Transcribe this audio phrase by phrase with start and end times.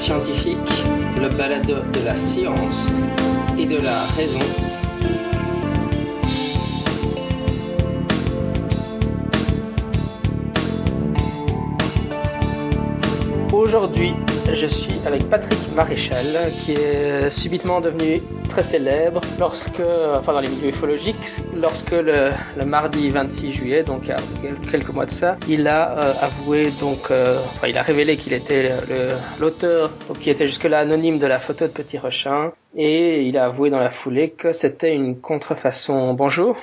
[0.00, 0.56] Scientifique,
[1.20, 2.88] le balado de la science
[3.58, 4.38] et de la raison.
[13.52, 14.14] Aujourd'hui,
[14.54, 19.82] je suis avec Patrick Maréchal, qui est subitement devenu très célèbre lorsque,
[20.16, 21.16] enfin dans les milieux ufologiques,
[21.60, 24.22] lorsque le, le mardi 26 juillet, donc il y a
[24.70, 28.32] quelques mois de ça, il a euh, avoué donc, euh, enfin il a révélé qu'il
[28.32, 28.74] était
[29.38, 33.70] l'auteur, qui était jusque-là anonyme de la photo de Petit Rochin, et il a avoué
[33.70, 36.14] dans la foulée que c'était une contrefaçon.
[36.14, 36.56] Bonjour.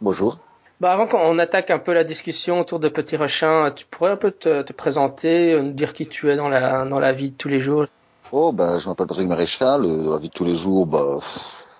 [0.00, 0.38] Bonjour.
[0.80, 4.16] Bah avant qu'on attaque un peu la discussion autour de Petit Rochin, tu pourrais un
[4.16, 7.36] peu te, te présenter, nous dire qui tu es dans la dans la vie de
[7.36, 7.86] tous les jours?
[8.32, 9.84] Oh, ben, je m'appelle Patrick Maréchal.
[9.84, 11.20] euh, Dans la vie de tous les jours, bah,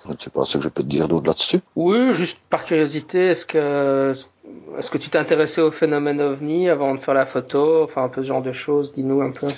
[0.06, 1.60] je ne sais pas ce que je peux te dire d'autre là-dessus.
[1.76, 4.14] Oui, juste par curiosité, est-ce que
[4.78, 8.08] est-ce que tu t'es intéressé au phénomène ovni avant de faire la photo, enfin un
[8.08, 9.48] peu ce genre de choses, dis-nous un peu.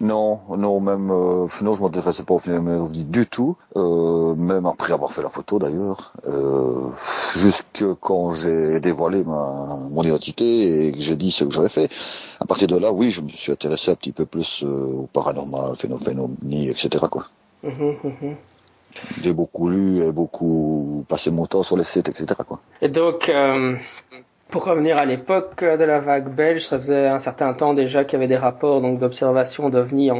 [0.00, 3.56] Non, non, même, euh, non, je m'intéressais pas au phénomène ovni du tout.
[3.76, 6.12] Euh, même après avoir fait la photo d'ailleurs.
[6.24, 6.90] Euh,
[7.34, 11.90] jusque quand j'ai dévoilé ma, mon identité et que j'ai dit ce que j'avais fait.
[12.38, 15.08] À partir de là, oui, je me suis intéressé un petit peu plus euh, au
[15.12, 17.04] paranormal, phénomène ovni, etc.
[17.10, 17.26] Quoi.
[17.64, 18.36] Mhm, mhm.
[19.20, 22.26] J'ai beaucoup lu et beaucoup passé mon temps sur les sites, etc.
[22.46, 22.60] Quoi.
[22.80, 23.76] Et donc, euh,
[24.50, 28.14] pour revenir à l'époque de la vague belge, ça faisait un certain temps déjà qu'il
[28.14, 30.10] y avait des rapports donc d'observation d'ovnis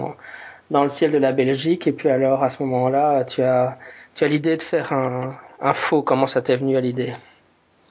[0.71, 1.87] dans le ciel de la Belgique.
[1.87, 3.79] Et puis alors, à ce moment-là, tu as
[4.15, 6.03] tu as l'idée de faire un un faux.
[6.03, 7.15] Comment ça t'est venu à l'idée?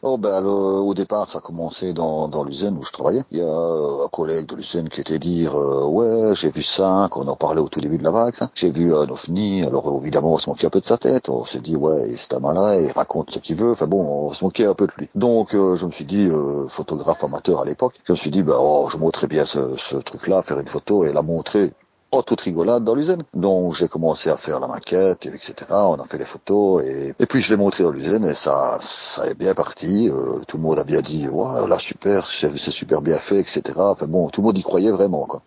[0.03, 3.23] Oh ben le- au départ ça a commencé dans, dans l'usine où je travaillais.
[3.31, 6.62] Il y a euh, un collègue de l'usine qui était dire euh, ouais j'ai vu
[6.62, 9.64] ça, qu'on en parlait au tout début de la vague, j'ai vu un ovni.
[9.64, 12.14] Alors euh, évidemment on se moquait un peu de sa tête, on s'est dit ouais
[12.16, 13.72] c'est un malin, il raconte ce qu'il veut.
[13.72, 15.10] Enfin bon on se moquait un peu de lui.
[15.16, 16.30] Donc euh, je me suis dit
[16.70, 19.95] photographe amateur à l'époque, je me suis dit ben oh je montrais bien ce, ce
[19.98, 21.73] truc là, faire une photo et la montrer
[22.12, 23.23] en toute rigolade dans l'usine.
[23.34, 25.54] Donc j'ai commencé à faire la maquette, et etc.
[25.70, 28.78] On a fait les photos et, et puis je l'ai montré dans l'usine et ça,
[28.82, 30.10] ça est bien parti.
[30.10, 33.62] Euh, tout le monde a bien dit, ouais, là super, c'est super bien fait, etc.
[33.78, 35.42] Enfin bon, tout le monde y croyait vraiment quoi.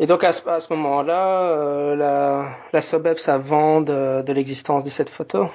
[0.00, 4.82] Et donc à ce, à ce moment-là, euh, la, la Sobeb savant de, de l'existence
[4.84, 5.46] de cette photo?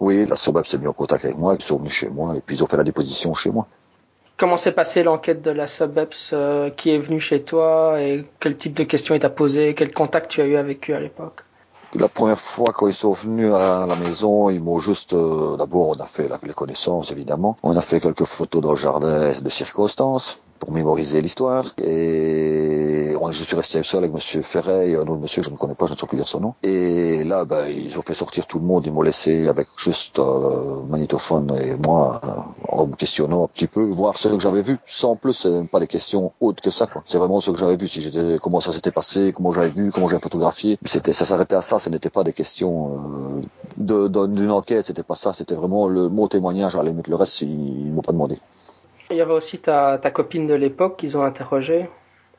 [0.00, 2.40] Oui, la SOBAP s'est mis en contact avec moi, ils sont venus chez moi et
[2.40, 3.66] puis ils ont fait la déposition chez moi.
[4.36, 8.56] Comment s'est passée l'enquête de la Sobeps euh, Qui est venu chez toi et quel
[8.56, 11.44] type de questions il t'a posé Quel contact tu as eu avec eux à l'époque?
[11.94, 15.90] La première fois quand ils sont venus à la, maison, ils m'ont juste euh, d'abord
[15.90, 17.56] on a fait les connaissances évidemment.
[17.62, 22.84] On a fait quelques photos dans le jardin de circonstances pour mémoriser l'histoire et
[23.34, 25.74] je suis resté seul avec monsieur Ferret et un autre monsieur que je ne connais
[25.74, 26.54] pas, je ne sais plus dire son nom.
[26.62, 30.18] Et là ben, ils ont fait sortir tout le monde, ils m'ont laissé avec juste
[30.18, 32.28] euh, magnétophone et moi euh,
[32.68, 34.78] en me questionnant un petit peu, voir ce que j'avais vu.
[34.86, 36.88] Sans plus, c'est même pas des questions autres que ça.
[37.06, 39.90] C'est vraiment ce que j'avais vu, si j'étais comment ça s'était passé, comment j'avais vu,
[39.92, 40.78] comment j'avais photographié.
[40.84, 43.42] C'était ça s'arrêtait à ça, ce n'était pas des questions
[43.78, 47.08] euh, d'une enquête, c'était pas ça, c'était vraiment le mon témoignage à la limite.
[47.08, 48.38] Le reste, ils, ils m'ont pas demandé.
[49.10, 51.86] Il y avait aussi ta, ta copine de l'époque qu'ils ont interrogé.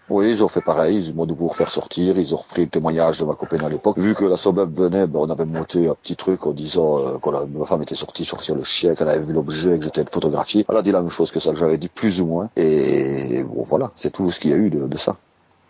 [0.08, 2.70] Oui, ils ont fait pareil, ils m'ont de vous refaire sortir, ils ont repris le
[2.70, 3.98] témoignage de ma copine à l'époque.
[3.98, 7.18] Vu que la SOBEP venait, ben, on avait monté un petit truc en disant euh,
[7.18, 10.06] que la- ma femme était sortie sortir le chien, qu'elle avait vu l'objet, que j'étais
[10.12, 10.64] photographié.
[10.70, 12.50] Elle a dit la même chose que ça que j'avais dit plus ou moins.
[12.56, 15.16] Et bon voilà, c'est tout ce qu'il y a eu de, de ça.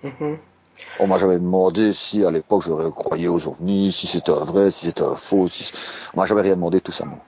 [0.04, 0.38] Mhm.
[1.00, 4.70] On m'a jamais demandé si à l'époque je croyais aux ovnis, si c'était un vrai,
[4.72, 5.48] si c'était un faux.
[5.48, 5.64] Si...
[6.14, 7.06] On m'a jamais rien demandé tout ça.
[7.06, 7.20] moi.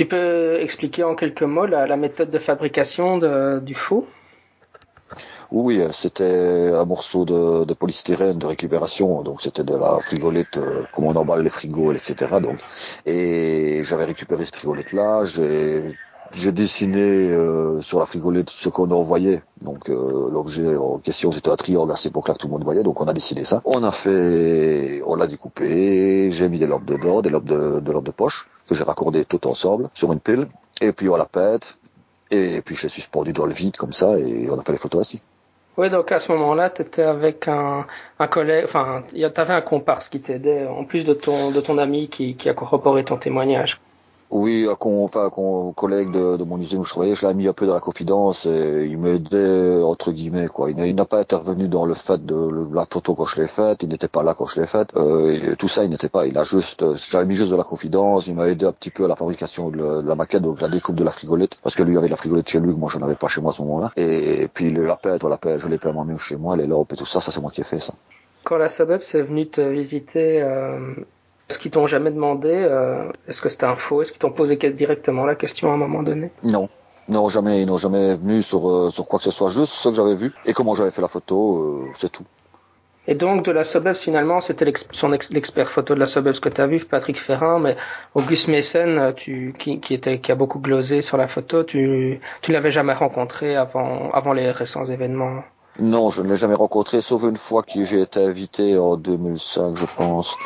[0.00, 3.18] Tu peux expliquer en quelques mots la, méthode de fabrication
[3.60, 4.06] du faux?
[5.50, 11.04] Oui, c'était un morceau de, polystyrène de récupération, donc c'était de la frigolette, euh, comme
[11.04, 12.14] on emballe les frigos, etc.
[12.40, 12.58] Donc,
[13.04, 15.24] et j'avais récupéré cette frigolette-là,
[16.32, 19.42] j'ai dessiné euh, sur la frigolette ce qu'on envoyait.
[19.62, 22.64] Donc euh, l'objet en question c'était un triangle à cette époque-là que tout le monde
[22.64, 23.60] voyait, donc on a dessiné ça.
[23.64, 27.92] On a fait, on l'a découpé, j'ai mis des lobes dedans, des lobes de, de
[27.92, 30.46] lobes de poche que j'ai raccordé tout ensemble sur une pile,
[30.80, 31.76] et puis on la pète,
[32.30, 34.78] et puis je l'ai suspendu dans le vide comme ça, et on a fait les
[34.78, 35.20] photos ainsi.
[35.76, 37.86] Oui, donc à ce moment-là, tu avec un,
[38.18, 41.78] un collègue, enfin, tu avais un comparse qui t'aidait, en plus de ton, de ton
[41.78, 43.80] ami qui, qui a corroboré ton témoignage.
[44.30, 47.48] Oui, con, enfin, con- collègue de, de mon usine où je travaillais, je l'ai mis
[47.48, 50.70] un peu dans la confidence et il m'aidait, entre guillemets, quoi.
[50.70, 53.88] Il n'a- pas intervenu dans le fait de la photo quand je l'ai faite, il
[53.88, 56.44] n'était pas là quand je l'ai faite, euh, tout ça, il n'était pas, il a
[56.44, 59.16] juste, j'avais mis juste de la confidence, il m'a aidé un petit peu à la
[59.16, 62.16] fabrication de, la maquette, donc la découpe de la frigolette, parce que lui avait la
[62.16, 64.72] frigolette chez lui, que moi je n'avais pas chez moi à ce moment-là, et, puis
[64.72, 67.32] la pète, la je l'ai fait moi-même chez moi, les lampes et tout ça, ça
[67.32, 67.94] c'est moi qui ai fait ça.
[68.44, 70.94] Quand la Sobeb est venue te visiter, euh,
[71.50, 74.56] est-ce qu'ils t'ont jamais demandé, euh, est-ce que c'était un faux, est-ce qu'ils t'ont posé
[74.56, 76.30] directement la question à un moment donné?
[76.44, 76.68] Non.
[77.08, 79.88] Non, jamais, ils n'ont jamais venu sur, euh, sur quoi que ce soit, juste ce
[79.88, 82.22] que j'avais vu et comment j'avais fait la photo, euh, c'est tout.
[83.08, 86.68] Et donc de la Sobebs finalement, c'était l'expert photo de la Sobebs que tu as
[86.68, 87.76] vu, Patrick Ferrand, mais
[88.14, 92.52] Auguste Messen, tu, qui, qui, était, qui a beaucoup glosé sur la photo, tu, tu
[92.52, 95.42] l'avais jamais rencontré avant, avant les récents événements?
[95.80, 99.74] Non, je ne l'ai jamais rencontré, sauf une fois que j'ai été invité en 2005,
[99.74, 100.36] je pense,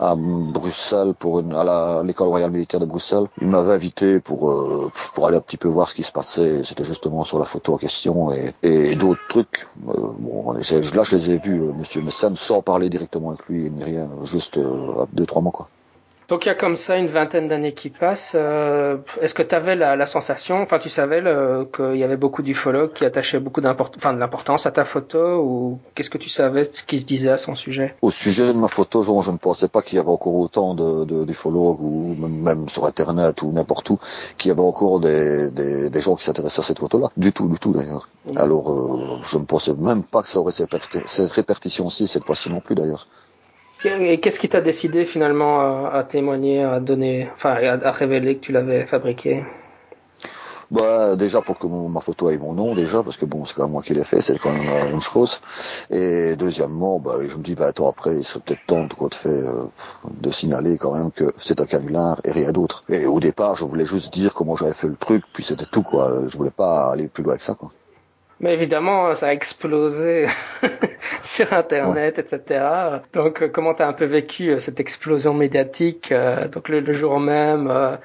[0.00, 3.26] à Bruxelles pour une, à l'école royale militaire de Bruxelles.
[3.40, 6.62] Il m'avait invité pour euh, pour aller un petit peu voir ce qui se passait.
[6.64, 9.68] C'était justement sur la photo en question et, et d'autres trucs.
[9.88, 13.70] Euh, bon, là je les ai vus, euh, Monsieur Messan, sans parler directement avec lui
[13.70, 15.68] ni rien, juste euh, deux trois mois quoi.
[16.30, 18.36] Donc il y a comme ça une vingtaine d'années qui passent.
[18.36, 21.20] Euh, est-ce que tu avais la, la, sensation, enfin tu savais
[21.74, 25.80] qu'il y avait beaucoup d'ufologues qui attachaient beaucoup enfin, de l'importance à ta photo ou
[25.94, 27.96] qu'est-ce que tu savais ce qui se disait à son sujet?
[28.00, 30.76] Au sujet de ma photo, je, je ne pensais pas qu'il y avait encore autant
[31.26, 33.98] d'ufologues ou même, sur Internet ou n'importe où,
[34.38, 37.08] qu'il y avait encore des, des, des gens qui s'intéressaient à cette photo-là.
[37.16, 38.08] Du tout, du tout d'ailleurs.
[38.26, 38.38] Mmh.
[38.38, 40.70] Alors euh, je ne pensais même pas que ça aurait cette,
[41.08, 43.08] cette répercussion-ci cette fois-ci non plus d'ailleurs.
[43.82, 48.52] Et qu'est-ce qui t'a décidé finalement à, témoigner, à donner, enfin à, révéler que tu
[48.52, 49.42] l'avais fabriqué?
[50.70, 53.64] Bah déjà pour que ma photo ait mon nom déjà parce que bon c'est quand
[53.64, 55.40] même moi qui l'ai fait c'est quand même euh, une chose.
[55.90, 59.08] Et deuxièmement bah je me dis 20 ans après il serait peut-être temps de, quoi,
[59.08, 59.64] de, faire, euh,
[60.20, 62.84] de signaler quand même que c'est un canular et rien d'autre.
[62.88, 65.82] Et au départ je voulais juste dire comment j'avais fait le truc puis c'était tout
[65.82, 66.28] quoi.
[66.28, 67.72] Je voulais pas aller plus loin que ça quoi
[68.40, 70.26] mais évidemment, ça a explosé
[71.22, 72.64] sur Internet, etc.
[73.12, 76.92] Donc, euh, comment tu as un peu vécu euh, cette explosion médiatique euh, Donc, le,
[76.92, 77.98] jour même,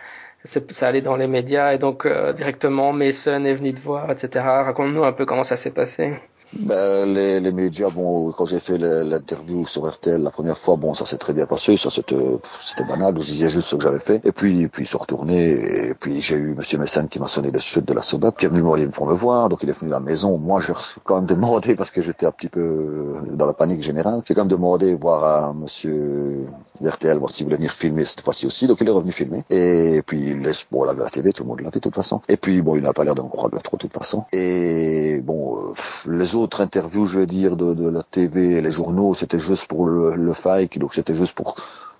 [0.43, 4.43] ça allait dans les médias et donc directement, Mason est venu te voir, etc.
[4.45, 6.13] Raconte-nous un peu comment ça s'est passé.
[6.57, 10.93] Ben, les, les médias, bon, quand j'ai fait l'interview sur RTL la première fois, bon,
[10.93, 13.99] ça s'est très bien passé, ça c'était, c'était banal, je disais juste ce que j'avais
[13.99, 14.21] fait.
[14.23, 17.51] Et puis, puis ils sont retournés, et puis j'ai eu Monsieur Messin qui m'a sonné
[17.51, 19.91] de suite de la SOBAP, qui est venu pour me voir, donc il est venu
[19.91, 20.37] à la maison.
[20.37, 20.73] Moi, j'ai
[21.03, 24.41] quand même demandé, parce que j'étais un petit peu dans la panique générale, j'ai quand
[24.41, 26.45] même demandé voir à Monsieur
[26.83, 29.43] RTL, voir s'il voulait venir filmer cette fois-ci aussi, donc il est revenu filmer.
[29.49, 31.75] Et puis, il laisse, bon, on l'avait à la TV, tout le monde l'a vu
[31.75, 32.21] de toute façon.
[32.29, 34.23] Et puis, bon, il n'a pas l'air d'en croire de trop de toute façon.
[34.31, 35.73] Et bon, euh,
[36.07, 39.67] les autres autres interviews, je veux dire, de, la TV et les journaux, c'était juste
[39.67, 41.55] pour le, le fake, donc c'était juste pour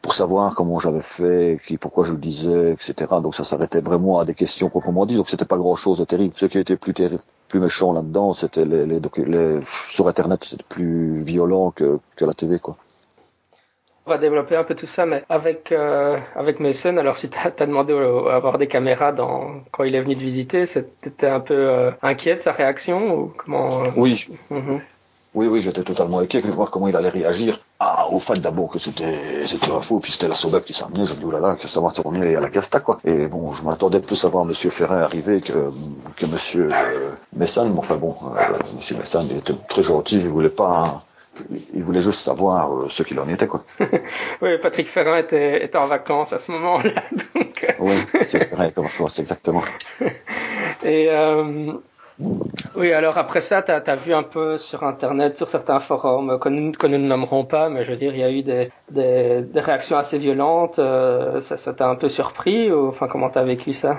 [0.06, 2.94] pour savoir comment j'avais fait, qui, pourquoi je le disais, etc.
[3.24, 5.16] Donc ça s'arrêtait vraiment à des questions proprement dit.
[5.16, 6.36] Donc c'était pas grand chose de terrible.
[6.38, 9.02] Ce qui était plus terrible, plus méchant là-dedans, c'était les, les,
[9.34, 9.60] les,
[9.90, 12.78] sur Internet, c'était plus violent que, que la TV, quoi.
[14.08, 17.38] On va développer un peu tout ça, mais avec euh, avec Mason, alors si tu
[17.40, 21.40] as, demandé à avoir des caméras dans quand il est venu te visiter, c'était un
[21.40, 23.90] peu euh, inquiet de sa réaction ou comment euh?
[23.98, 24.28] Oui.
[24.52, 24.82] Mhm.
[25.34, 27.60] Oui, oui, j'étais totalement inquiet de voir comment il allait réagir.
[27.80, 31.06] Ah, au fait d'abord que c'était c'était un faux, puis c'était la Sobek qui s'amenait,
[31.08, 33.00] je me dis, là là, que ça va tourner à la casta, quoi.
[33.04, 35.72] Et bon, je m'attendais plus à voir Monsieur Ferrin arriver que,
[36.16, 40.28] que Monsieur euh, Messan, mais enfin bon, euh, Monsieur Messan, il était très gentil, il
[40.30, 41.02] voulait pas
[41.74, 43.62] il voulait juste savoir euh, ce qu'il en était, quoi.
[44.42, 47.04] oui, Patrick Ferrand était, était en vacances à ce moment-là,
[47.36, 47.64] donc...
[47.64, 47.74] Euh.
[47.80, 49.64] oui, c'est vrai, en vacances, exactement.
[50.84, 51.74] Et euh,
[52.76, 56.48] oui, alors après ça, tu as, vu un peu sur Internet, sur certains forums que
[56.48, 58.72] nous, que nous ne nommerons pas, mais je veux dire, il y a eu des,
[58.90, 60.80] des, des réactions assez violentes.
[60.80, 63.98] Euh, ça t'a un peu surpris ou enfin comment t'as vécu ça?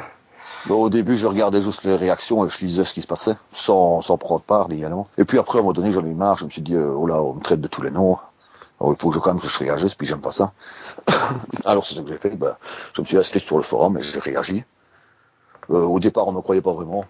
[0.69, 4.03] Au début, je regardais juste les réactions et je lisais ce qui se passait, sans,
[4.03, 5.07] sans prendre part, également.
[5.17, 6.75] Et puis après, à un moment donné, j'en ai eu marre, je me suis dit,
[6.75, 8.19] euh, oh là, on me traite de tous les noms.
[8.81, 10.53] Alors, il faut que je, quand même que je réagisse, puis j'aime pas ça.
[11.65, 12.57] Alors, c'est ce que j'ai fait, ben,
[12.95, 14.65] je me suis inscrit sur le forum et j'ai réagi.
[15.71, 17.05] Euh, au départ, on ne croyait pas vraiment,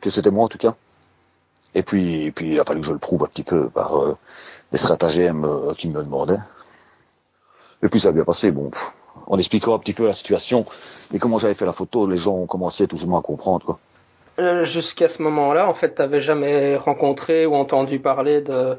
[0.00, 0.74] que c'était moi en tout cas.
[1.74, 3.96] Et puis, et puis, il a fallu que je le prouve un petit peu par
[4.00, 4.16] euh,
[4.70, 6.40] des stratagèmes euh, qui me demandaient.
[7.82, 8.70] Et puis ça a bien passé, bon,
[9.26, 10.64] en expliquant un petit peu la situation
[11.12, 13.78] et comment j'avais fait la photo, les gens ont commencé tout simplement à comprendre quoi.
[14.38, 18.78] Euh, Jusqu'à ce moment-là, en fait, t'avais jamais rencontré ou entendu parler de,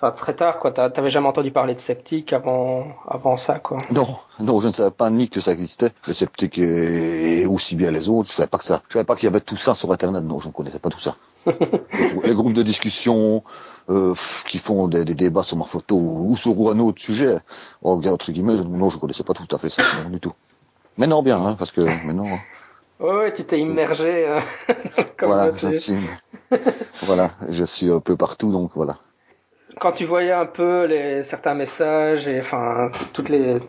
[0.00, 3.78] enfin très tard quoi, t'avais jamais entendu parler de sceptique avant, avant ça quoi.
[3.90, 4.06] Non,
[4.38, 8.08] non, je ne savais pas ni que ça existait, le sceptique et, aussi bien les
[8.08, 8.30] autres.
[8.30, 10.24] Je savais pas que ça, je savais pas qu'il y avait tout ça sur Internet.
[10.24, 11.16] Non, je ne connaissais pas tout ça.
[12.24, 13.42] les, groupes de discussion
[13.88, 14.14] euh,
[14.46, 17.38] qui font des, des, débats sur ma photo ou, sur un autre sujet,
[17.82, 20.34] entre guillemets, non, je connaissais pas tout à fait ça, non, du tout.
[20.98, 22.26] Mais non, bien, hein, parce que maintenant.
[22.26, 22.40] Hein.
[23.00, 24.28] Ouais, ouais, tu t'es immergé.
[24.28, 24.40] Euh,
[25.22, 25.98] voilà, je suis.
[27.04, 28.98] voilà, je suis un peu partout, donc voilà.
[29.78, 33.60] Quand tu voyais un peu les certains messages et enfin toutes les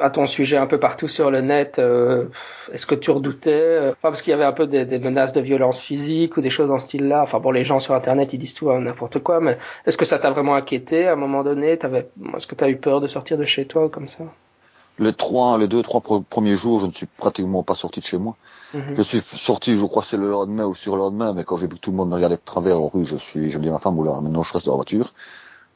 [0.00, 2.26] à ton sujet un peu partout sur le net, euh,
[2.72, 5.40] est-ce que tu redoutais euh, Enfin, parce qu'il y avait un peu des, menaces de
[5.40, 7.22] violence physique ou des choses dans ce style-là.
[7.22, 10.18] Enfin, bon, les gens sur Internet, ils disent tout n'importe quoi, mais est-ce que ça
[10.18, 11.78] t'a vraiment inquiété à un moment donné?
[11.78, 14.24] Est-ce que tu as eu peur de sortir de chez toi ou comme ça?
[15.00, 18.18] Les trois, les deux, trois premiers jours, je ne suis pratiquement pas sorti de chez
[18.18, 18.36] moi.
[18.74, 18.94] Mhm.
[18.96, 21.66] Je suis sorti, je crois, c'est le lendemain ou sur le lendemain, mais quand j'ai
[21.66, 23.62] vu que tout le monde me regardait de travers en rue, je suis, je me
[23.64, 25.12] dis à ma femme, oula, maintenant je reste dans la voiture.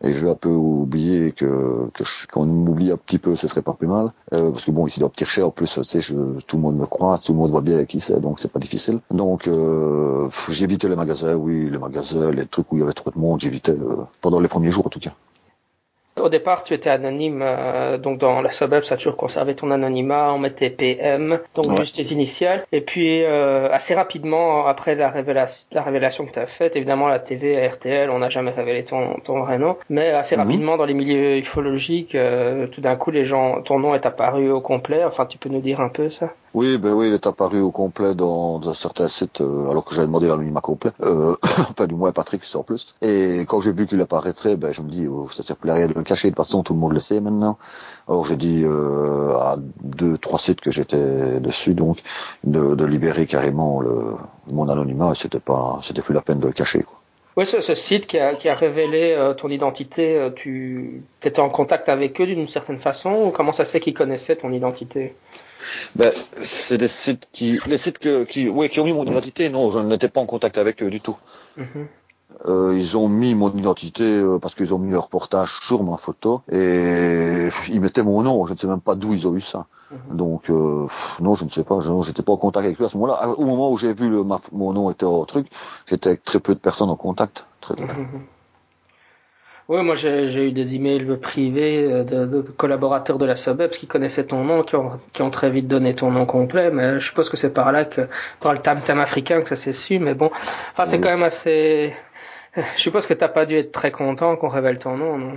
[0.03, 3.63] et je vais un peu oublier que, que qu'on m'oublie un petit peu, ce serait
[3.63, 4.13] pas plus mal.
[4.33, 6.15] Euh, parce que bon, ici dans Petit en plus, tu sais, je,
[6.47, 8.59] tout le monde me croit, tout le monde voit bien qui c'est, donc c'est pas
[8.59, 9.01] difficile.
[9.11, 13.11] Donc euh, j'évitais les magasins, oui, les magasins, les trucs où il y avait trop
[13.11, 15.15] de monde, j'évitais euh, pendant les premiers jours en tout cas.
[16.21, 19.73] Au départ, tu étais anonyme, euh, donc dans la suburb, ça a toujours conservé ton
[19.73, 22.65] anonymat, on mettait PM, donc juste tes initiales.
[22.71, 27.09] Et puis, euh, assez rapidement, après la révélation, la révélation que tu as faite, évidemment,
[27.09, 30.43] la TV, RTL, on n'a jamais révélé ton, ton vrai nom, mais assez mhm.
[30.43, 34.51] rapidement, dans les milieux ufologiques, euh, tout d'un coup, les gens, ton nom est apparu
[34.53, 35.05] au complet.
[35.05, 36.31] Enfin, tu peux nous dire un peu ça?
[36.55, 39.93] Oui, ben oui, il est apparu au complet dans, dans certains sites, euh, alors que
[39.93, 40.93] j'avais demandé l'anonymat complet.
[41.01, 42.95] Euh, enfin, du moins Patrick en plus.
[43.03, 45.75] Et quand j'ai vu qu'il apparaîtrait, ben je me dis, oh, ça sert plus à
[45.75, 46.29] rien de le cacher.
[46.31, 47.57] De toute façon, tout le monde le sait maintenant.
[48.09, 51.99] Alors j'ai dit euh, à deux, trois sites que j'étais dessus, donc
[52.45, 55.13] de, de libérer carrément le, mon anonymat.
[55.13, 56.83] Et c'était pas, c'était plus la peine de le cacher.
[56.83, 56.99] Quoi.
[57.37, 61.41] Oui, ce, ce, site qui a, qui a révélé euh, ton identité, euh, tu étais
[61.41, 64.53] en contact avec eux d'une certaine façon ou comment ça se fait qu'ils connaissaient ton
[64.53, 65.15] identité?
[65.97, 69.49] Ben, c'est des sites qui, les sites que, qui, ouais, qui ont mis mon identité.
[69.49, 71.17] Non, je n'étais pas en contact avec eux du tout.
[71.57, 71.89] Mhm.
[72.47, 75.97] Euh, ils ont mis mon identité euh, parce qu'ils ont mis leur reportage sur ma
[75.97, 78.47] photo et ils mettaient mon nom.
[78.47, 79.67] Je ne sais même pas d'où ils ont eu ça.
[79.91, 80.17] Mhm.
[80.17, 80.87] Donc euh,
[81.21, 81.81] non, je ne sais pas.
[81.81, 83.29] Je n'étais pas en contact avec eux à ce moment-là.
[83.29, 85.47] Au moment où j'ai vu le, mon nom était au truc,
[85.87, 87.47] j'étais avec très peu de personnes en contact.
[87.61, 87.77] Très.
[87.77, 88.27] Mhm.
[89.67, 94.27] Oui, moi j'ai eu des emails privés de, de, collaborateurs de la Subebs qui connaissaient
[94.27, 97.31] ton nom, qui ont, qui ont très vite donné ton nom complet, mais je suppose
[97.31, 98.03] que c'est par là que,
[98.41, 100.31] par le tam tam africain que ça s'est su, mais bon,
[100.73, 101.95] enfin c'est quand même assez.
[102.57, 105.33] Je suppose que t'as pas dû être très content qu'on révèle ton nom, non?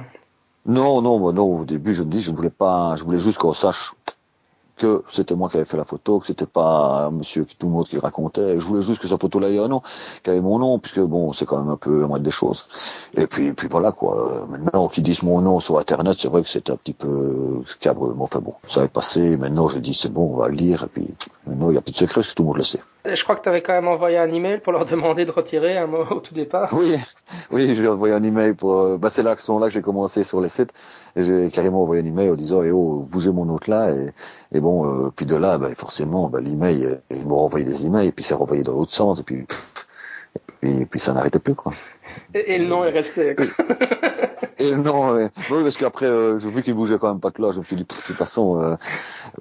[0.65, 1.59] Non, non, non.
[1.59, 3.93] Au début, je me dis, je voulais pas, je voulais juste qu'on sache
[4.77, 7.88] que c'était moi qui avais fait la photo, que c'était pas monsieur tout le monde
[7.88, 8.59] qui racontait.
[8.59, 9.81] Je voulais juste que sa photo là ait un nom,
[10.21, 12.65] qu'elle ait mon nom, puisque bon, c'est quand même un peu la moindre des choses.
[13.15, 14.45] Et puis, puis voilà quoi.
[14.47, 18.13] Maintenant qu'ils disent mon nom sur internet, c'est vrai que c'est un petit peu scabreux.
[18.15, 19.36] Mais enfin bon, ça est passé.
[19.38, 20.83] Maintenant, je dis c'est bon, on va le lire.
[20.83, 21.07] Et puis
[21.47, 22.81] maintenant, il n'y a plus de secret, parce que tout le monde le sait.
[23.15, 25.77] Je crois que tu avais quand même envoyé un email pour leur demander de retirer
[25.77, 26.69] un mot au tout départ.
[26.73, 26.95] Oui,
[27.51, 28.77] oui, j'ai envoyé un email pour.
[28.79, 30.73] Euh, bah, c'est là que sont là que j'ai commencé sur les sites.
[31.15, 34.11] Et j'ai carrément envoyé un email en disant eh oh bougez mon autre là et,
[34.51, 37.87] et bon euh, puis de là bah, forcément bah, l'email euh, ils m'ont renvoyé des
[37.87, 39.47] emails et puis c'est renvoyé dans l'autre sens et puis
[40.61, 41.73] et puis ça n'arrêtait plus quoi.
[42.33, 43.35] Et, le nom est resté.
[44.59, 45.29] Et le nom, oui,
[45.63, 47.51] parce qu'après, euh, vu qu'il bougeait quand même pas de là.
[47.51, 48.75] Je me suis dit, de toute façon, euh,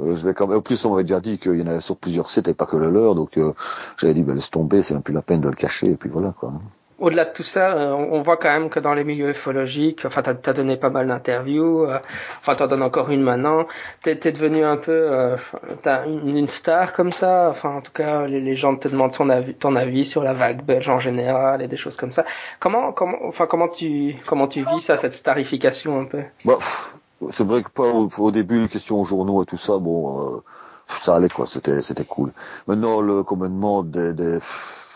[0.00, 0.58] euh, je vais quand même.
[0.58, 2.66] En plus, on m'avait déjà dit qu'il y en avait sur plusieurs sites et pas
[2.66, 3.52] que le leur, donc euh,
[3.96, 5.90] j'avais dit, ben laisse tomber, c'est même plus la peine de le cacher.
[5.90, 6.52] Et puis voilà quoi
[6.98, 10.22] au-delà de tout ça, euh, on voit quand même que dans les milieux ufologiques, enfin,
[10.22, 11.98] t'as as donné pas mal d'interviews, euh,
[12.40, 13.66] enfin, t'en donnes encore une maintenant.
[14.02, 15.36] T'es es devenu un peu, euh,
[15.82, 17.50] t'as une, star comme ça.
[17.50, 20.64] Enfin, en tout cas, les, gens te demandent ton avis, ton avis sur la vague
[20.64, 22.24] belge en général et des choses comme ça.
[22.60, 26.22] Comment, comment, enfin, comment tu, comment tu vis ça, cette starification un peu?
[26.44, 26.58] Bah,
[27.30, 30.42] c'est vrai que pas au, début, question aux journaux et tout ça, bon,
[31.02, 32.32] ça allait quoi, c'était, c'était cool.
[32.66, 34.38] Maintenant, le commandement des, des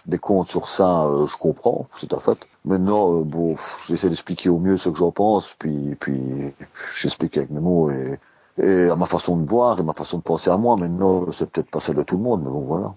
[0.07, 2.39] des comptes sur ça, euh, je comprends, c'est à fait.
[2.65, 6.53] Maintenant, euh, bon, j'essaie d'expliquer au mieux ce que j'en pense, puis, puis
[6.95, 8.19] j'explique avec mes mots et,
[8.59, 10.77] et à ma façon de voir et ma façon de penser à moi.
[10.77, 12.95] Maintenant, c'est peut-être pas celle de tout le monde, mais bon, voilà.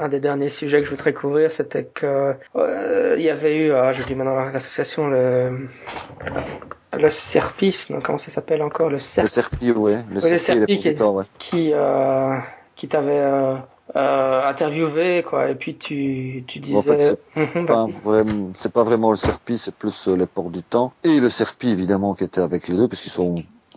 [0.00, 3.72] Un des derniers sujets que je voudrais couvrir, c'était que euh, il y avait eu,
[3.72, 5.68] ah, je dis maintenant l'association, le
[6.94, 9.24] le serpisme, comment ça s'appelle encore le serp...
[9.24, 9.98] Le serpi, ouais.
[10.10, 11.24] Le, le serpi, qui, ouais.
[11.38, 12.34] qui, euh,
[12.74, 13.56] qui t'avait euh,
[13.96, 15.50] euh, interviewé quoi.
[15.50, 17.18] Et puis tu tu disais en fait,
[18.58, 20.92] c'est pas, vraiment le Serpi c'est plus euh, les ports du temps.
[21.04, 23.36] Et le Serpi évidemment qui était avec les deux parce qu'ils sont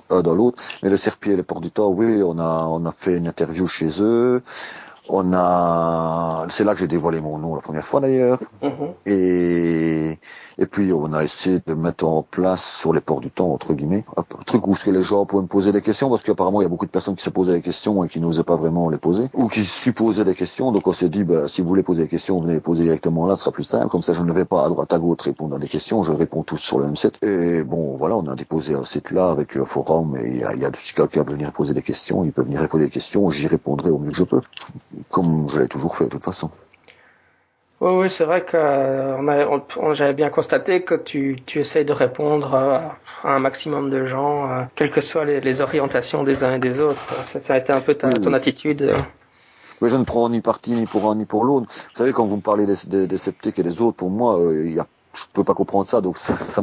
[0.09, 0.61] un dans l'autre.
[0.83, 3.27] Mais le Serpi et les ports du temps oui on a on a fait une
[3.27, 4.43] interview chez eux
[5.13, 8.39] on a, c'est là que j'ai dévoilé mon nom la première fois d'ailleurs.
[8.61, 8.93] Mhm.
[9.05, 10.19] Et
[10.57, 13.73] et puis on a essayé de mettre en place sur les ports du temps entre
[13.73, 16.67] guillemets un truc où les gens pouvaient me poser des questions parce qu'apparemment il y
[16.67, 18.97] a beaucoup de personnes qui se posaient des questions et qui n'osaient pas vraiment les
[18.97, 20.71] poser ou qui supposaient des questions.
[20.71, 23.25] Donc on s'est dit bah si vous voulez poser des questions, venez les poser directement
[23.25, 23.89] là, ce sera plus simple.
[23.89, 26.11] Comme ça je ne vais pas à droite à gauche répondre à des questions, je
[26.11, 27.15] réponds tous sur le même site.
[27.21, 30.43] Et bon voilà, on a déposé un site là avec un forum et il y
[30.43, 32.91] a, il y a quelqu'un qui venir poser des questions, il peut venir poser des
[32.91, 34.41] questions, j'y répondrai au mieux que je peux
[35.09, 36.49] comme je l'ai toujours fait de toute façon.
[37.81, 42.53] Oui, oui, c'est vrai que euh, j'avais bien constaté que tu, tu essayes de répondre
[42.53, 46.79] à, un maximum de gens, euh, quelles que soient les, orientations des uns et des
[46.79, 47.01] autres.
[47.41, 48.95] Ça, a été un peu ta, ton attitude.
[49.81, 51.65] Mais je ne prends ni parti ni pour un ni pour l'autre.
[51.71, 54.69] Vous savez, quand vous me parlez des, des, sceptiques et des autres, pour moi, euh,
[54.69, 56.01] y a, je peux pas comprendre ça.
[56.01, 56.61] Donc ça, ça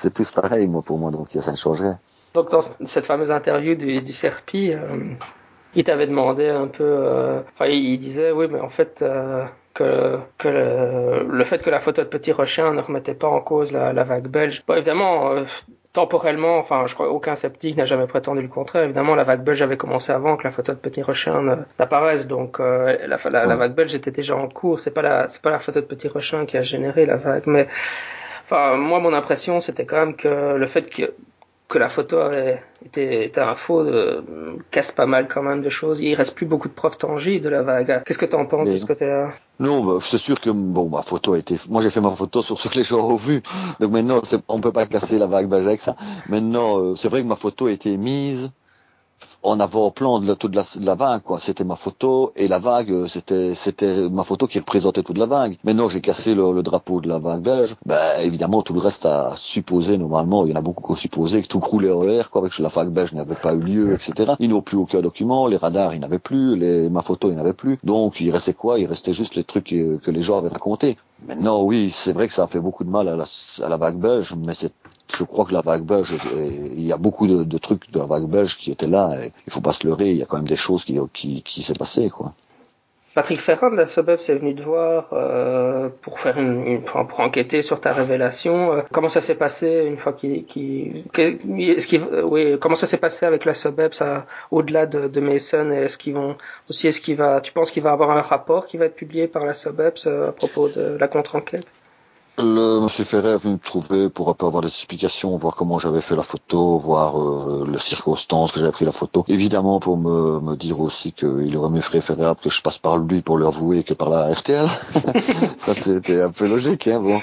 [0.00, 1.12] c'est tous pareil, moi, pour moi.
[1.12, 1.98] Donc ça ne changerait.
[2.34, 4.72] Donc dans cette fameuse interview du, du Serpi,
[5.74, 10.18] il t'avait demandé un peu, euh, enfin il, disait oui mais en fait euh, que,
[10.38, 13.92] que le, fait que la photo de Petit Rochin ne remettait pas en cause la,
[13.92, 14.62] la vague belge.
[14.66, 15.44] Bon, évidemment, euh,
[15.92, 18.84] temporellement, enfin, je crois aucun sceptique n'a jamais prétendu le contraire.
[18.84, 22.60] Évidemment, la vague belge avait commencé avant que la photo de Petit Rochin n'apparaisse, donc
[22.60, 24.80] euh, la, la, vague belge était déjà en cours.
[24.80, 27.44] C'est pas la, c'est pas la photo de Petit Rochin qui a généré la vague,
[27.46, 27.66] mais
[28.44, 31.12] enfin, moi, mon impression, c'était quand même que le fait que
[31.72, 34.22] que la photo avait été, était un faux de,
[34.70, 36.00] casse pas mal quand même de choses.
[36.00, 38.02] Il reste plus beaucoup de preuves tangibles de la vague.
[38.04, 39.32] Qu'est-ce que tu en penses de ce côté-là?
[39.58, 41.56] Non, bah, c'est sûr que bon, ma photo a été.
[41.70, 43.42] Moi, j'ai fait ma photo sur ce que les gens ont vu.
[43.80, 45.96] Donc maintenant, on peut pas casser la vague belge avec ça.
[46.28, 48.50] Maintenant, euh, c'est vrai que ma photo a été mise
[49.42, 51.40] en avant-plan de, toute la, la vague, quoi.
[51.40, 55.26] C'était ma photo et la vague, euh, c'était c'était ma photo qui représentait toute la
[55.26, 55.56] vague.
[55.64, 57.74] Maintenant, j'ai cassé le, drapeau de la vague belge.
[57.86, 60.96] Ben évidemment, tout le reste a supposé normalement, il y en a beaucoup qui ont
[60.96, 63.94] supposé que tout croulait en l'air, quoi, avec la vague belge n'avait pas eu lieu,
[63.94, 64.34] etc.
[64.38, 67.52] Ils n'ont plus aucun document, les radars, ils n'avaient plus, les, ma photo, ils n'avaient
[67.52, 67.78] plus.
[67.82, 68.78] Donc, il restait quoi?
[68.78, 70.96] Il restait juste les trucs que, que les gens avaient racontés.
[71.26, 73.24] Maintenant, oui, c'est vrai que ça a fait beaucoup de mal à la,
[73.62, 74.72] à la vague belge, mais c'est
[75.16, 78.26] je crois que la vague belge, il y a beaucoup de, trucs de la vague
[78.26, 79.22] belge qui étaient là.
[79.22, 81.42] Et il faut pas se leurrer, il y a quand même des choses qui, qui,
[81.42, 82.32] qui s'est passé, quoi.
[83.14, 87.20] Patrick Ferrand de la SOBEF s'est venu te voir euh, pour faire une, une, pour
[87.20, 88.72] enquêter sur ta révélation.
[88.72, 92.96] Euh, comment ça s'est passé une fois qu'il, qu'il, est-ce qu'il, oui, comment ça s'est
[92.96, 96.36] passé avec la SOBEF, ça, au-delà de, de Mason, est-ce qu'ils vont
[96.70, 99.28] aussi, est-ce qu'il va, tu penses qu'il va avoir un rapport qui va être publié
[99.28, 101.66] par la SOBEP euh, à propos de la contre-enquête?
[102.38, 105.78] Le monsieur Ferrer est venu me trouver pour un peu avoir des explications, voir comment
[105.78, 109.22] j'avais fait la photo, voir euh, les circonstances que j'avais pris la photo.
[109.28, 113.20] Évidemment pour me, me dire aussi qu'il aurait mieux préférable que je passe par lui
[113.20, 114.66] pour lui avouer que par la RTL.
[115.58, 117.20] ça c'était un peu logique, hein, bon.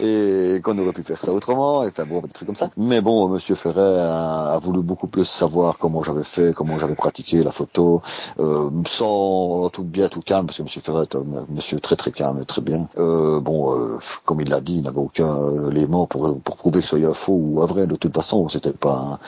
[0.00, 2.68] Et qu'on aurait pu faire ça autrement, enfin bon, des trucs comme ça.
[2.76, 6.94] Mais bon, monsieur Ferrer a, a voulu beaucoup plus savoir comment j'avais fait, comment j'avais
[6.94, 8.02] pratiqué la photo,
[8.38, 12.12] euh, sans tout bien, tout calme, parce que monsieur Ferrer est un monsieur très très
[12.12, 12.86] calme et très bien.
[12.98, 16.86] Euh, bon, euh, comme il l'a dit, il n'avait aucun élément pour, pour prouver que
[16.86, 17.86] ce soit faux ou vrai.
[17.86, 19.18] De toute façon, c'était pas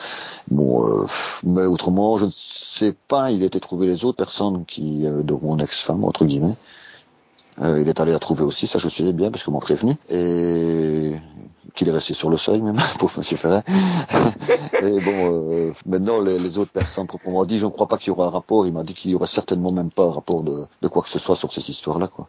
[0.49, 0.87] bon.
[0.87, 1.05] Euh,
[1.43, 3.31] mais autrement, je ne sais pas.
[3.31, 6.57] Il était trouvé les autres personnes qui, euh, de mon ex-femme entre guillemets.
[7.61, 9.95] Euh, il est allé la trouver aussi, ça je sais bien parce qu'on m'a prévenu
[10.09, 11.13] et
[11.73, 13.63] qu'il est resté sur le seuil même, pour Monsieur Ferret.
[14.81, 18.27] et bon, maintenant les, autres personnes proprement dit, je ne crois pas qu'il y aura
[18.27, 18.67] un rapport.
[18.67, 21.09] Il m'a dit qu'il y aurait certainement même pas un rapport de, de quoi que
[21.09, 22.27] ce soit sur cette histoire-là, quoi.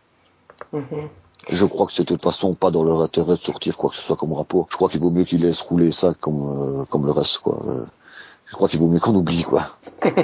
[0.73, 1.09] Mm-hmm.
[1.49, 3.97] Je crois que c'est de toute façon pas dans leur intérêt de sortir quoi que
[3.97, 4.67] ce soit comme rapport.
[4.71, 7.63] Je crois qu'il vaut mieux qu'ils laissent rouler ça comme euh, comme le reste quoi.
[7.67, 7.87] Euh,
[8.47, 9.69] je crois qu'il vaut mieux qu'on oublie quoi.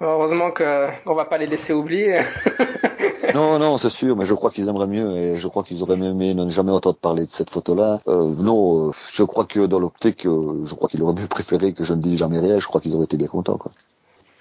[0.00, 2.22] Heureusement que on va pas les laisser oublier.
[3.34, 5.98] non, non, c'est sûr, mais je crois qu'ils aimeraient mieux et je crois qu'ils auraient
[5.98, 8.00] aimé ne jamais entendre parler de cette photo-là.
[8.08, 11.84] Euh, non, euh, je crois que dans l'optique, je crois qu'ils auraient mieux préféré que
[11.84, 12.58] je ne dise jamais rien.
[12.58, 13.72] Je crois qu'ils auraient été bien contents, quoi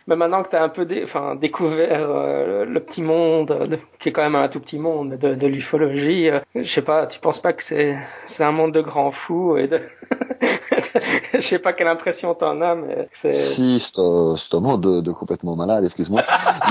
[0.09, 4.11] mais maintenant que tu as un peu enfin, découvert euh, le petit monde, qui est
[4.11, 7.39] quand même un tout petit monde de, de l'ufologie, euh, je sais pas, tu penses
[7.39, 7.95] pas que c'est
[8.25, 9.79] c'est un monde de grands fous et de
[11.35, 13.45] je sais pas quelle impression t'en as, mais c'est...
[13.45, 16.23] Si, c'est un, un, monde de, de complètement malade, excuse-moi.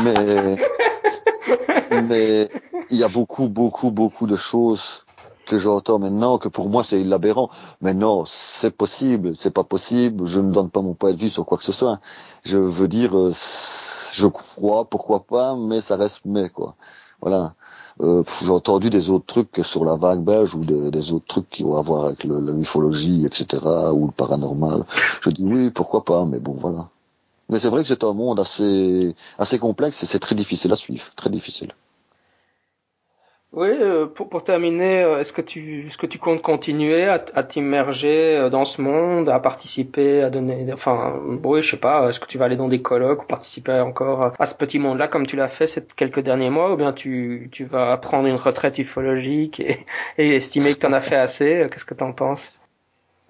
[0.03, 0.57] mais
[2.09, 2.49] mais
[2.91, 5.07] il y a beaucoup, beaucoup, beaucoup de choses
[5.49, 7.51] que j'entends maintenant, que pour moi c'est aberrant.
[7.81, 8.25] Mais non,
[8.61, 11.59] c'est possible, c'est pas possible, je ne donne pas mon point de vue sur quoi
[11.59, 11.99] que ce soit.
[12.45, 13.35] Je veux dire, euh,
[14.13, 16.75] je crois, pourquoi pas, mais ça reste mais, quoi.
[17.21, 17.55] Voilà.
[18.01, 21.65] Euh, j'ai entendu des autres trucs sur la vague belge ou des autres trucs qui
[21.65, 23.61] ont à voir avec le, la mythologie, etc.,
[23.93, 24.85] ou le paranormal.
[25.23, 26.89] Je dis oui, pourquoi pas, mais bon, voilà.
[27.49, 30.77] Mais c'est vrai que c'est un monde assez, assez complexe et c'est très difficile à
[30.77, 31.73] suivre, très difficile.
[33.53, 37.25] Oui, euh, pour, pour terminer, euh, est-ce que tu est-ce que tu comptes continuer à,
[37.35, 42.11] à t'immerger euh, dans ce monde, à participer, à donner, enfin, oui, je sais pas,
[42.11, 45.09] est-ce que tu vas aller dans des colloques ou participer encore à ce petit monde-là
[45.09, 48.37] comme tu l'as fait ces quelques derniers mois, ou bien tu tu vas prendre une
[48.37, 49.87] retraite ufologique et,
[50.19, 52.61] et estimer que tu en as fait assez Qu'est-ce que tu en penses?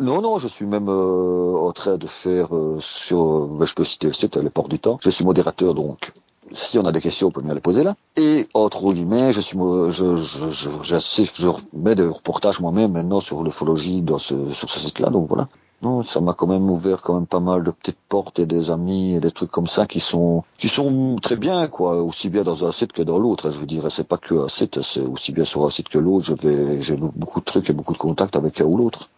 [0.01, 2.49] Non, non, je suis même en train de faire
[2.81, 4.99] sur, ben, je peux citer c'était les portes du temps.
[5.01, 6.13] Je suis modérateur donc
[6.55, 7.95] si on a des questions, on peut venir les poser là.
[8.17, 13.43] Et entre guillemets, je suis, je, je, je, je, mets des reportages moi-même maintenant sur
[13.43, 15.49] l'ufologie dans ce, sur ce site-là, donc voilà.
[15.81, 18.69] Non, ça m'a quand même ouvert quand même pas mal de petites portes et des
[18.69, 22.43] amis et des trucs comme ça qui sont qui sont très bien quoi, aussi bien
[22.43, 23.53] dans un site que dans l'autre.
[23.53, 25.99] Je veux dire, c'est pas que un site, c'est aussi bien sur un site que
[25.99, 26.25] l'autre.
[26.25, 29.09] Je vais j'ai beaucoup de trucs et beaucoup de contacts avec un ou l'autre.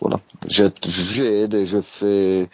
[0.00, 0.18] Voilà.
[0.48, 2.48] J'aide et je fais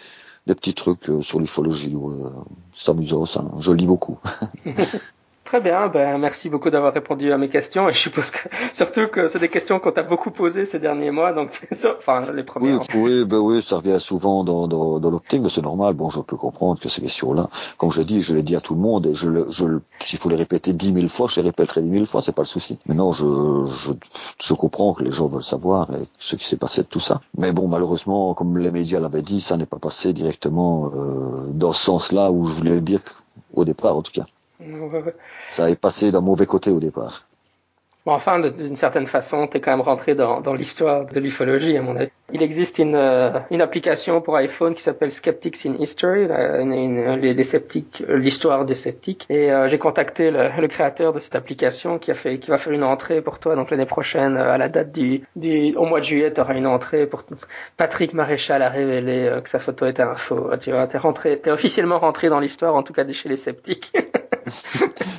[0.49, 1.95] des petits trucs euh, sur l'ufologie.
[1.95, 2.31] Euh,
[2.77, 3.45] c'est amusant, ça.
[3.61, 4.19] Je lis beaucoup.
[5.49, 9.09] Très bien, ben merci beaucoup d'avoir répondu à mes questions et je suppose que surtout
[9.11, 11.67] que c'est des questions qu'on t'a beaucoup posées ces derniers mois, donc
[11.99, 12.83] enfin les premières.
[12.95, 15.95] Oui, oui, ben oui, ça revient souvent dans, dans, dans l'optique, mais c'est normal.
[15.95, 18.75] Bon, je peux comprendre que ces questions-là, comme je dis, je l'ai dit à tout
[18.75, 19.65] le monde, et je, le, je
[20.05, 22.43] s'il faut les répéter dix mille fois, je les répéterai dix mille fois, c'est pas
[22.43, 22.79] le souci.
[22.85, 23.25] Mais non, je,
[23.65, 23.93] je,
[24.39, 27.23] je comprends que les gens veulent savoir ce qui s'est passé de tout ça.
[27.39, 31.73] Mais bon, malheureusement, comme les médias l'avaient dit, ça n'est pas passé directement euh, dans
[31.73, 33.01] ce sens-là où je voulais le dire
[33.55, 34.27] au départ, en tout cas.
[35.51, 37.29] Ça est passé d'un mauvais côté au départ.
[38.09, 41.77] Bon, enfin, d'une certaine façon, tu es quand même rentré dans, dans l'histoire de l'ufologie,
[41.77, 42.11] à mon avis.
[42.33, 47.45] Il existe une, euh, une application pour iPhone qui s'appelle Skeptics in History, les, les,
[47.45, 49.27] sceptiques, l'histoire des sceptiques.
[49.29, 52.57] Et euh, j'ai contacté le, le, créateur de cette application qui a fait, qui va
[52.57, 53.57] faire une entrée pour toi.
[53.57, 56.55] Donc l'année prochaine, euh, à la date du, du, au mois de juillet, tu auras
[56.55, 57.25] une entrée pour
[57.77, 60.51] Patrick Maréchal a révélé que sa photo était un faux.
[60.63, 63.93] Tu vois, t'es rentré, t'es officiellement rentré dans l'histoire, en tout cas chez les sceptiques.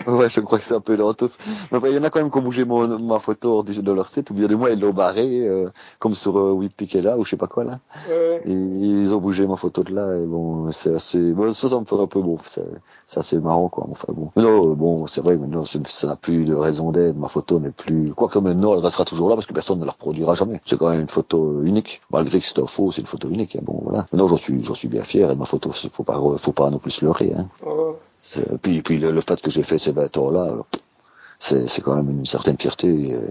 [0.07, 1.35] ouais, je crois que c'est un peu tous.
[1.71, 4.07] Mais il y en a quand même qui ont bougé mon, ma photo de leur
[4.07, 5.69] site, ou bien de moi, ils l'ont barré, euh,
[5.99, 7.79] comme sur euh, ou je sais pas quoi, là.
[8.09, 8.41] Ouais.
[8.45, 11.79] Et ils ont bougé ma photo de là, et bon, c'est assez, bon, ça, ça
[11.79, 12.37] me fait un peu bon,
[13.07, 14.31] c'est assez marrant, quoi, enfin bon.
[14.35, 18.13] non, bon, c'est vrai, maintenant, ça n'a plus de raison d'être, ma photo n'est plus,
[18.13, 20.61] quoi que maintenant, elle restera toujours là, parce que personne ne la reproduira jamais.
[20.65, 23.55] C'est quand même une photo unique, malgré que c'est un faux, c'est une photo unique,
[23.55, 24.05] hein, bon, voilà.
[24.11, 26.79] Maintenant, j'en suis, j'en suis bien fier, et ma photo, faut pas, faut pas non
[26.79, 27.47] plus se leurrer, hein.
[27.65, 27.95] Oh.
[28.61, 30.63] Puis, puis le, le, fait que j'ai fait ces 20 ans-là,
[31.39, 33.29] c'est quand même une certaine fierté euh,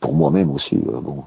[0.00, 0.76] pour moi-même aussi.
[0.76, 1.24] Euh, bon,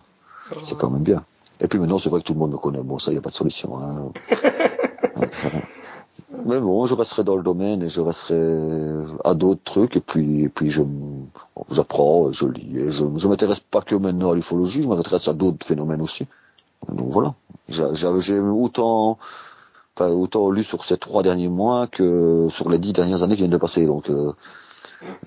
[0.63, 1.23] c'est quand même bien.
[1.61, 2.81] Et puis maintenant, c'est vrai que tout le monde me connaît.
[2.81, 3.79] Bon, ça, il n'y a pas de solution.
[3.79, 4.09] Hein.
[6.45, 9.95] Mais bon, je resterai dans le domaine et je resterai à d'autres trucs.
[9.95, 10.81] Et puis, et puis je
[11.69, 12.77] j'apprends, je lis.
[12.77, 16.27] Et je je m'intéresse pas que maintenant à l'ufologie, je m'intéresse à d'autres phénomènes aussi.
[16.89, 17.35] Donc voilà.
[17.69, 19.17] J'ai autant
[19.95, 23.41] Enfin, autant lu sur ces trois derniers mois que sur les dix dernières années qui
[23.41, 23.85] viennent de passer.
[23.85, 24.31] Donc, euh,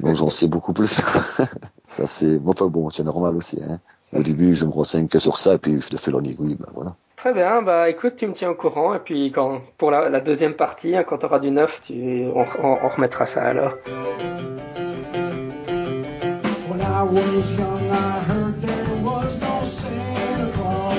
[0.01, 0.89] donc j'en sais beaucoup plus.
[1.89, 3.59] ça c'est, bon, enfin bon, c'est normal aussi.
[3.63, 3.79] Hein.
[4.13, 6.67] Au début, je me renseigne que sur ça, et puis de fil en aiguille, ben
[6.75, 6.95] voilà.
[7.17, 10.21] Très bien, bah écoute, tu me tiens au courant, et puis quand pour la, la
[10.21, 13.73] deuxième partie, hein, quand tu auras du neuf, tu, on, on, on remettra ça alors.
[16.69, 20.97] When I was young, I heard there was no Santa Claus.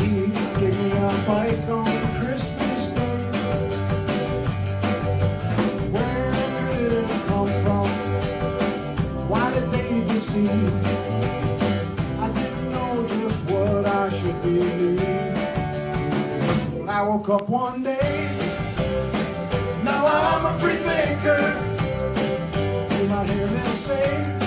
[0.00, 0.28] He
[0.60, 1.77] gave me a bike
[16.98, 18.28] I woke up one day,
[19.84, 21.38] now I'm a free thinker.
[23.00, 24.37] You might hear me say,